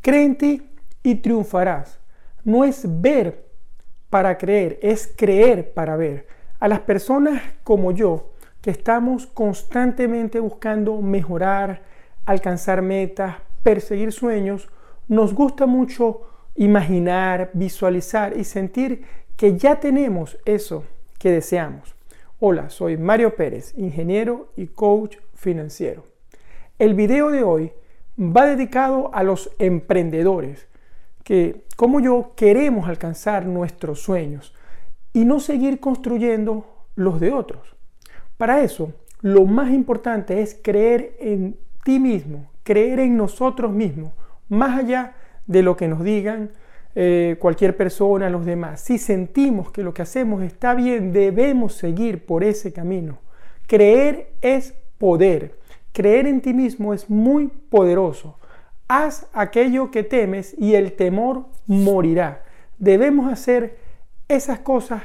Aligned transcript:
Cree 0.00 0.24
en 0.24 0.36
ti 0.36 0.62
y 1.02 1.16
triunfarás. 1.16 2.00
No 2.42 2.64
es 2.64 2.84
ver 3.02 3.44
para 4.08 4.38
creer, 4.38 4.78
es 4.82 5.12
creer 5.14 5.72
para 5.72 5.96
ver. 5.96 6.26
A 6.58 6.68
las 6.68 6.80
personas 6.80 7.42
como 7.64 7.92
yo, 7.92 8.32
que 8.62 8.70
estamos 8.70 9.26
constantemente 9.26 10.40
buscando 10.40 11.00
mejorar, 11.00 11.82
alcanzar 12.26 12.82
metas, 12.82 13.36
perseguir 13.62 14.12
sueños, 14.12 14.68
nos 15.08 15.34
gusta 15.34 15.66
mucho 15.66 16.22
imaginar, 16.56 17.50
visualizar 17.52 18.36
y 18.36 18.44
sentir 18.44 19.04
que 19.36 19.56
ya 19.56 19.80
tenemos 19.80 20.38
eso 20.44 20.84
que 21.18 21.30
deseamos. 21.30 21.94
Hola, 22.38 22.70
soy 22.70 22.96
Mario 22.96 23.36
Pérez, 23.36 23.74
ingeniero 23.76 24.52
y 24.56 24.68
coach 24.68 25.16
financiero. 25.34 26.04
El 26.78 26.94
video 26.94 27.30
de 27.30 27.42
hoy 27.42 27.72
va 28.20 28.46
dedicado 28.46 29.10
a 29.14 29.22
los 29.22 29.50
emprendedores 29.58 30.68
que, 31.24 31.64
como 31.76 32.00
yo, 32.00 32.32
queremos 32.36 32.88
alcanzar 32.88 33.46
nuestros 33.46 34.00
sueños 34.00 34.54
y 35.12 35.24
no 35.24 35.40
seguir 35.40 35.80
construyendo 35.80 36.66
los 36.96 37.18
de 37.20 37.32
otros. 37.32 37.74
Para 38.36 38.62
eso, 38.62 38.92
lo 39.22 39.44
más 39.46 39.70
importante 39.70 40.40
es 40.40 40.58
creer 40.62 41.16
en 41.18 41.56
ti 41.84 41.98
mismo, 41.98 42.50
creer 42.62 43.00
en 43.00 43.16
nosotros 43.16 43.72
mismos, 43.72 44.12
más 44.48 44.78
allá 44.78 45.14
de 45.46 45.62
lo 45.62 45.76
que 45.76 45.88
nos 45.88 46.02
digan 46.04 46.50
eh, 46.94 47.36
cualquier 47.38 47.76
persona, 47.76 48.28
los 48.30 48.44
demás. 48.44 48.80
Si 48.80 48.98
sentimos 48.98 49.70
que 49.70 49.82
lo 49.82 49.94
que 49.94 50.02
hacemos 50.02 50.42
está 50.42 50.74
bien, 50.74 51.12
debemos 51.12 51.74
seguir 51.74 52.26
por 52.26 52.42
ese 52.42 52.72
camino. 52.72 53.18
Creer 53.66 54.32
es 54.40 54.74
poder. 54.98 55.59
Creer 56.00 56.26
en 56.26 56.40
ti 56.40 56.54
mismo 56.54 56.94
es 56.94 57.10
muy 57.10 57.48
poderoso. 57.48 58.38
Haz 58.88 59.26
aquello 59.34 59.90
que 59.90 60.02
temes 60.02 60.56
y 60.56 60.74
el 60.74 60.94
temor 60.94 61.44
morirá. 61.66 62.42
Debemos 62.78 63.30
hacer 63.30 63.76
esas 64.26 64.60
cosas 64.60 65.02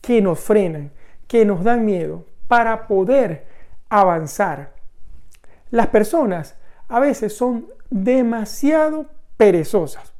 que 0.00 0.20
nos 0.20 0.40
frenan, 0.40 0.90
que 1.28 1.44
nos 1.44 1.62
dan 1.62 1.84
miedo, 1.84 2.26
para 2.48 2.88
poder 2.88 3.46
avanzar. 3.88 4.74
Las 5.70 5.86
personas 5.86 6.56
a 6.88 6.98
veces 6.98 7.36
son 7.36 7.68
demasiado 7.88 9.06
perezosas 9.36 10.12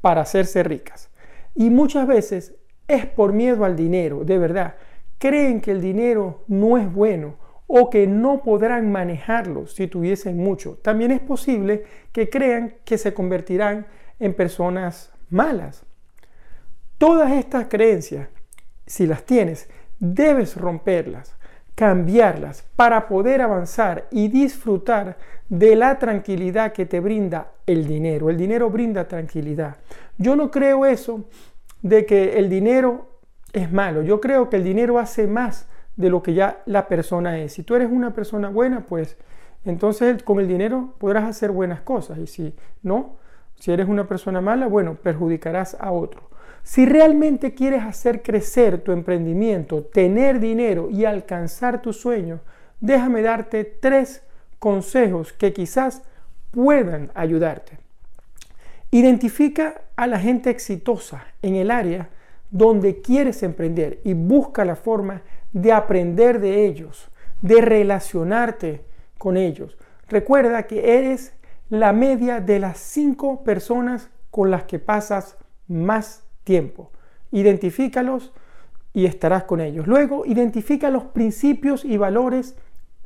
para 0.00 0.20
hacerse 0.20 0.62
ricas. 0.62 1.10
Y 1.56 1.70
muchas 1.70 2.06
veces 2.06 2.54
es 2.86 3.04
por 3.04 3.32
miedo 3.32 3.64
al 3.64 3.74
dinero, 3.74 4.22
de 4.22 4.38
verdad. 4.38 4.76
Creen 5.18 5.60
que 5.60 5.72
el 5.72 5.80
dinero 5.80 6.44
no 6.46 6.78
es 6.78 6.92
bueno 6.92 7.49
o 7.72 7.88
que 7.88 8.08
no 8.08 8.42
podrán 8.42 8.90
manejarlo 8.90 9.68
si 9.68 9.86
tuviesen 9.86 10.36
mucho. 10.36 10.78
También 10.82 11.12
es 11.12 11.20
posible 11.20 11.84
que 12.10 12.28
crean 12.28 12.74
que 12.84 12.98
se 12.98 13.14
convertirán 13.14 13.86
en 14.18 14.34
personas 14.34 15.12
malas. 15.30 15.84
Todas 16.98 17.30
estas 17.30 17.68
creencias, 17.68 18.28
si 18.86 19.06
las 19.06 19.22
tienes, 19.22 19.70
debes 20.00 20.56
romperlas, 20.56 21.36
cambiarlas 21.76 22.64
para 22.74 23.06
poder 23.06 23.40
avanzar 23.40 24.08
y 24.10 24.26
disfrutar 24.26 25.16
de 25.48 25.76
la 25.76 25.96
tranquilidad 26.00 26.72
que 26.72 26.86
te 26.86 26.98
brinda 26.98 27.52
el 27.66 27.86
dinero. 27.86 28.30
El 28.30 28.36
dinero 28.36 28.68
brinda 28.68 29.06
tranquilidad. 29.06 29.76
Yo 30.18 30.34
no 30.34 30.50
creo 30.50 30.86
eso 30.86 31.24
de 31.82 32.04
que 32.04 32.36
el 32.36 32.50
dinero 32.50 33.20
es 33.52 33.70
malo. 33.70 34.02
Yo 34.02 34.20
creo 34.20 34.50
que 34.50 34.56
el 34.56 34.64
dinero 34.64 34.98
hace 34.98 35.28
más 35.28 35.68
de 35.96 36.10
lo 36.10 36.22
que 36.22 36.34
ya 36.34 36.62
la 36.66 36.88
persona 36.88 37.38
es. 37.38 37.52
Si 37.54 37.62
tú 37.62 37.74
eres 37.74 37.90
una 37.90 38.14
persona 38.14 38.48
buena, 38.48 38.86
pues 38.86 39.16
entonces 39.64 40.22
con 40.22 40.40
el 40.40 40.48
dinero 40.48 40.94
podrás 40.98 41.24
hacer 41.24 41.50
buenas 41.50 41.80
cosas. 41.80 42.18
Y 42.18 42.26
si 42.26 42.54
no, 42.82 43.16
si 43.58 43.72
eres 43.72 43.88
una 43.88 44.08
persona 44.08 44.40
mala, 44.40 44.66
bueno, 44.66 44.94
perjudicarás 44.94 45.76
a 45.78 45.92
otro. 45.92 46.30
Si 46.62 46.86
realmente 46.86 47.54
quieres 47.54 47.82
hacer 47.82 48.22
crecer 48.22 48.82
tu 48.82 48.92
emprendimiento, 48.92 49.82
tener 49.84 50.40
dinero 50.40 50.88
y 50.90 51.04
alcanzar 51.04 51.82
tus 51.82 52.00
sueños, 52.00 52.40
déjame 52.80 53.22
darte 53.22 53.64
tres 53.64 54.22
consejos 54.58 55.32
que 55.32 55.52
quizás 55.52 56.02
puedan 56.50 57.10
ayudarte. 57.14 57.78
Identifica 58.90 59.82
a 59.96 60.06
la 60.06 60.18
gente 60.18 60.50
exitosa 60.50 61.24
en 61.42 61.54
el 61.54 61.70
área 61.70 62.10
donde 62.50 63.00
quieres 63.00 63.42
emprender 63.42 64.00
y 64.04 64.14
busca 64.14 64.64
la 64.64 64.76
forma 64.76 65.22
de 65.52 65.72
aprender 65.72 66.40
de 66.40 66.66
ellos, 66.66 67.10
de 67.42 67.60
relacionarte 67.60 68.84
con 69.18 69.36
ellos. 69.36 69.76
Recuerda 70.08 70.64
que 70.64 70.98
eres 70.98 71.34
la 71.68 71.92
media 71.92 72.40
de 72.40 72.58
las 72.58 72.78
cinco 72.78 73.44
personas 73.44 74.10
con 74.30 74.50
las 74.50 74.64
que 74.64 74.78
pasas 74.78 75.36
más 75.68 76.24
tiempo. 76.44 76.90
Identifícalos 77.30 78.32
y 78.92 79.06
estarás 79.06 79.44
con 79.44 79.60
ellos. 79.60 79.86
Luego, 79.86 80.26
identifica 80.26 80.90
los 80.90 81.04
principios 81.04 81.84
y 81.84 81.96
valores 81.96 82.56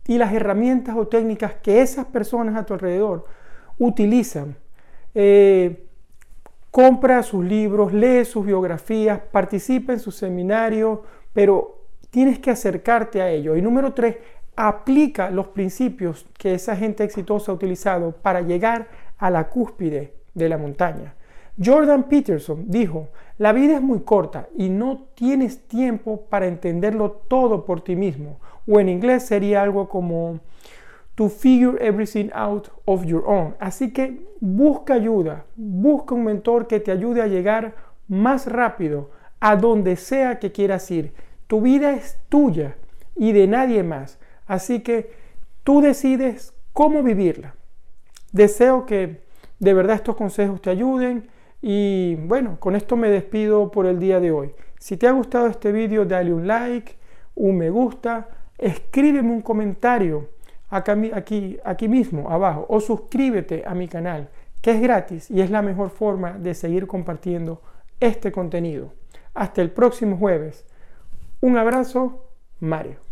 y 0.07 0.19
las 0.19 0.33
herramientas 0.33 0.97
o 0.97 1.09
técnicas 1.09 1.55
que 1.63 1.83
esas 1.83 2.07
personas 2.07 2.57
a 2.57 2.65
tu 2.65 2.75
alrededor 2.75 3.27
utilizan. 3.79 4.57
Eh, 5.15 5.87
compra 6.71 7.23
sus 7.23 7.45
libros, 7.45 7.93
lee 7.93 8.25
sus 8.25 8.45
biografías, 8.45 9.21
participa 9.31 9.93
en 9.93 10.01
sus 10.01 10.17
seminarios, 10.17 11.01
pero 11.33 11.84
tienes 12.15 12.39
que 12.39 12.53
acercarte 12.53 13.21
a 13.21 13.29
ello. 13.29 13.57
Y 13.57 13.61
número 13.61 13.93
tres, 13.93 14.19
aplica 14.55 15.31
los 15.31 15.49
principios 15.49 16.29
que 16.39 16.55
esa 16.55 16.77
gente 16.77 17.03
exitosa 17.03 17.51
ha 17.51 17.57
utilizado 17.57 18.13
para 18.13 18.41
llegar 18.41 18.87
a 19.19 19.31
la 19.31 19.49
cúspide 19.49 20.15
de 20.33 20.49
la 20.49 20.57
montaña. 20.57 21.17
Jordan 21.61 22.05
Peterson 22.05 22.67
dijo, 22.69 23.09
la 23.37 23.53
vida 23.53 23.75
es 23.75 23.83
muy 23.83 24.03
corta 24.03 24.47
y 24.57 24.69
no 24.69 25.09
tienes 25.17 25.67
tiempo 25.67 26.27
para 26.31 26.47
entenderlo 26.47 27.11
todo 27.11 27.65
por 27.65 27.81
ti 27.81 27.97
mismo. 27.97 28.39
O 28.65 28.79
en 28.79 28.91
inglés 28.91 29.25
sería 29.25 29.65
algo 29.65 29.89
como 29.89 30.39
to 31.17 31.29
figure 31.29 31.85
everything 31.85 32.31
out 32.33 32.69
of 32.85 33.05
your 33.05 33.25
own. 33.27 33.57
Así 33.59 33.93
que 33.93 34.25
busca 34.39 34.95
ayuda, 34.95 35.47
busca 35.57 36.15
un 36.15 36.27
mentor 36.27 36.69
que 36.69 36.79
te 36.79 36.93
ayude 36.93 37.23
a 37.23 37.27
llegar 37.27 37.75
más 38.07 38.47
rápido 38.47 39.11
a 39.41 39.57
donde 39.57 39.97
sea 39.97 40.39
que 40.39 40.53
quieras 40.53 40.89
ir. 40.93 41.13
Tu 41.47 41.61
vida 41.61 41.93
es 41.93 42.19
tuya 42.29 42.77
y 43.17 43.33
de 43.33 43.47
nadie 43.47 43.83
más. 43.83 44.19
Así 44.47 44.81
que 44.81 45.11
tú 45.63 45.81
decides 45.81 46.55
cómo 46.73 47.03
vivirla. 47.03 47.55
Deseo 48.33 48.87
que 48.87 49.23
de 49.59 49.75
verdad 49.75 49.97
estos 49.97 50.17
consejos 50.17 50.61
te 50.61 50.71
ayuden 50.71 51.29
y 51.63 52.17
bueno, 52.17 52.59
con 52.61 52.77
esto 52.77 52.97
me 52.97 53.09
despido 53.09 53.71
por 53.71 53.87
el 53.87 53.99
día 53.99 54.21
de 54.21 54.31
hoy. 54.31 54.55
Si 54.79 54.97
te 54.97 55.07
ha 55.07 55.13
gustado 55.13 55.47
este 55.47 55.73
vídeo, 55.73 56.05
dale 56.05 56.35
un 56.35 56.47
like, 56.47 56.97
un 57.35 57.57
me 57.57 57.71
gusta, 57.71 58.29
escríbeme 58.59 59.31
un 59.31 59.41
comentario 59.41 60.29
aquí, 60.69 61.59
aquí 61.65 61.89
mismo 61.89 62.31
abajo 62.31 62.67
o 62.69 62.81
suscríbete 62.81 63.63
a 63.67 63.75
mi 63.75 63.89
canal, 63.89 64.29
que 64.61 64.73
es 64.73 64.81
gratis 64.81 65.31
y 65.31 65.41
es 65.41 65.51
la 65.51 65.63
mejor 65.63 65.91
forma 65.91 66.33
de 66.33 66.55
seguir 66.55 66.87
compartiendo 66.87 67.63
este 68.01 68.33
contenido. 68.33 68.93
Hasta 69.33 69.63
el 69.63 69.71
próximo 69.71 70.17
jueves. 70.17 70.67
Un 71.45 71.59
abrazo, 71.59 72.31
Mario. 72.61 73.04